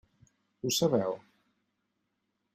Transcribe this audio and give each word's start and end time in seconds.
Ho 0.63 0.71
sabeu? 0.77 1.13